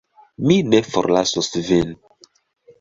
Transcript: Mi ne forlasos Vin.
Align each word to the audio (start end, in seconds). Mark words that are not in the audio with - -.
Mi 0.51 0.57
ne 0.69 0.79
forlasos 0.87 1.53
Vin. 1.71 1.95